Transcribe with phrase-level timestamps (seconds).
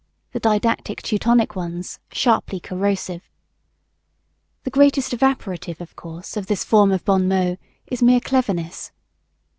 [0.31, 3.29] The didactic Teutonic ones, sharply corrosive.
[4.63, 8.91] The greatest evaporative of course of this form of bon mot is mere cleverness.